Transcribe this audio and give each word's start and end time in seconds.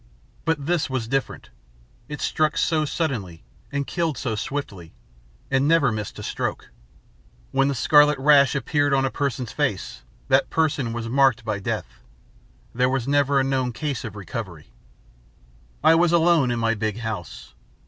But 0.45 0.65
this 0.65 0.89
was 0.89 1.07
different. 1.07 1.51
It 2.09 2.21
struck 2.21 2.57
so 2.57 2.85
suddenly, 2.85 3.43
and 3.71 3.85
killed 3.85 4.17
so 4.17 4.33
swiftly, 4.33 4.95
and 5.51 5.67
never 5.67 5.91
missed 5.91 6.17
a 6.17 6.23
stroke. 6.23 6.71
When 7.51 7.67
the 7.67 7.75
scarlet 7.75 8.17
rash 8.17 8.55
appeared 8.55 8.95
on 8.95 9.05
a 9.05 9.11
person's 9.11 9.51
face, 9.51 10.01
that 10.27 10.49
person 10.49 10.91
was 10.91 11.07
marked 11.07 11.45
by 11.45 11.59
death. 11.59 12.01
There 12.73 12.89
was 12.89 13.07
never 13.07 13.39
a 13.39 13.43
known 13.43 13.73
case 13.73 14.03
of 14.03 14.15
a 14.15 14.17
recovery. 14.17 14.71
"I 15.83 15.93
was 15.93 16.11
alone 16.11 16.49
in 16.49 16.57
my 16.57 16.73
big 16.73 16.97
house. 17.01 17.53